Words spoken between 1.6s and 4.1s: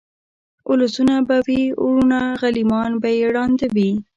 وروڼه غلیمان به یې ړانده وي